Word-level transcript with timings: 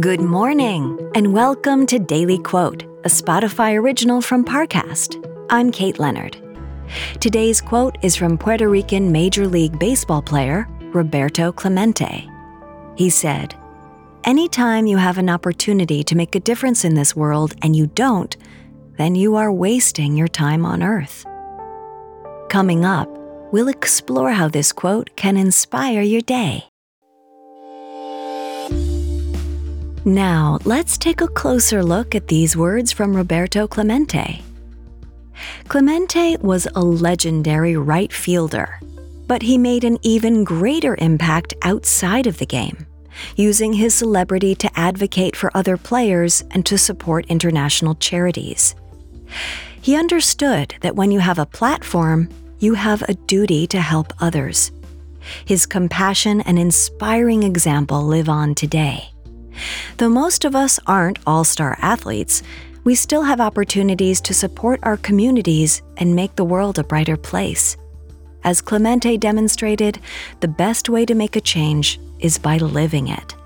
Good 0.00 0.22
morning, 0.22 0.98
and 1.14 1.34
welcome 1.34 1.84
to 1.88 1.98
Daily 1.98 2.38
Quote, 2.38 2.84
a 3.04 3.10
Spotify 3.10 3.78
original 3.78 4.22
from 4.22 4.42
Parcast. 4.42 5.22
I'm 5.50 5.70
Kate 5.70 5.98
Leonard. 5.98 6.38
Today's 7.20 7.60
quote 7.60 7.98
is 8.00 8.16
from 8.16 8.38
Puerto 8.38 8.70
Rican 8.70 9.12
Major 9.12 9.46
League 9.46 9.78
Baseball 9.78 10.22
player 10.22 10.66
Roberto 10.94 11.52
Clemente. 11.52 12.26
He 12.96 13.10
said, 13.10 13.54
Anytime 14.24 14.86
you 14.86 14.96
have 14.96 15.18
an 15.18 15.28
opportunity 15.28 16.02
to 16.04 16.16
make 16.16 16.34
a 16.34 16.40
difference 16.40 16.86
in 16.86 16.94
this 16.94 17.14
world 17.14 17.54
and 17.60 17.76
you 17.76 17.86
don't, 17.88 18.34
then 18.96 19.14
you 19.14 19.36
are 19.36 19.52
wasting 19.52 20.16
your 20.16 20.28
time 20.28 20.64
on 20.64 20.82
Earth. 20.82 21.26
Coming 22.48 22.86
up, 22.86 23.10
we'll 23.52 23.68
explore 23.68 24.30
how 24.30 24.48
this 24.48 24.72
quote 24.72 25.14
can 25.16 25.36
inspire 25.36 26.00
your 26.00 26.22
day. 26.22 26.71
Now, 30.04 30.58
let's 30.64 30.98
take 30.98 31.20
a 31.20 31.28
closer 31.28 31.80
look 31.80 32.16
at 32.16 32.26
these 32.26 32.56
words 32.56 32.90
from 32.90 33.14
Roberto 33.14 33.68
Clemente. 33.68 34.42
Clemente 35.68 36.36
was 36.38 36.66
a 36.74 36.82
legendary 36.82 37.76
right 37.76 38.12
fielder, 38.12 38.80
but 39.28 39.42
he 39.42 39.56
made 39.56 39.84
an 39.84 39.98
even 40.02 40.42
greater 40.42 40.96
impact 40.98 41.54
outside 41.62 42.26
of 42.26 42.38
the 42.38 42.46
game, 42.46 42.84
using 43.36 43.74
his 43.74 43.94
celebrity 43.94 44.56
to 44.56 44.70
advocate 44.76 45.36
for 45.36 45.56
other 45.56 45.76
players 45.76 46.42
and 46.50 46.66
to 46.66 46.76
support 46.76 47.24
international 47.26 47.94
charities. 47.94 48.74
He 49.80 49.94
understood 49.94 50.74
that 50.80 50.96
when 50.96 51.12
you 51.12 51.20
have 51.20 51.38
a 51.38 51.46
platform, 51.46 52.28
you 52.58 52.74
have 52.74 53.02
a 53.02 53.14
duty 53.14 53.68
to 53.68 53.80
help 53.80 54.12
others. 54.18 54.72
His 55.44 55.64
compassion 55.64 56.40
and 56.40 56.58
inspiring 56.58 57.44
example 57.44 58.02
live 58.02 58.28
on 58.28 58.56
today. 58.56 59.12
Though 59.98 60.08
most 60.08 60.44
of 60.44 60.54
us 60.54 60.78
aren't 60.86 61.18
all 61.26 61.44
star 61.44 61.76
athletes, 61.80 62.42
we 62.84 62.94
still 62.94 63.22
have 63.22 63.40
opportunities 63.40 64.20
to 64.22 64.34
support 64.34 64.80
our 64.82 64.96
communities 64.96 65.82
and 65.96 66.16
make 66.16 66.34
the 66.36 66.44
world 66.44 66.78
a 66.78 66.84
brighter 66.84 67.16
place. 67.16 67.76
As 68.44 68.60
Clemente 68.60 69.16
demonstrated, 69.16 70.00
the 70.40 70.48
best 70.48 70.88
way 70.88 71.06
to 71.06 71.14
make 71.14 71.36
a 71.36 71.40
change 71.40 72.00
is 72.18 72.38
by 72.38 72.56
living 72.56 73.08
it. 73.08 73.36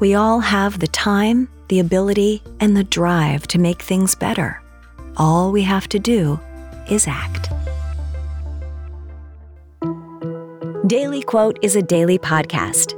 We 0.00 0.14
all 0.14 0.40
have 0.40 0.78
the 0.78 0.88
time, 0.88 1.48
the 1.68 1.80
ability, 1.80 2.42
and 2.60 2.74
the 2.74 2.84
drive 2.84 3.46
to 3.48 3.58
make 3.58 3.82
things 3.82 4.14
better. 4.14 4.62
All 5.18 5.52
we 5.52 5.62
have 5.62 5.88
to 5.88 5.98
do 5.98 6.40
is 6.88 7.06
act. 7.06 7.50
Daily 10.86 11.22
Quote 11.22 11.58
is 11.60 11.76
a 11.76 11.82
daily 11.82 12.18
podcast 12.18 12.97